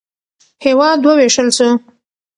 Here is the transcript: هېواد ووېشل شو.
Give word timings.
هېواد 0.63 0.99
ووېشل 1.07 1.47
شو. 1.57 1.69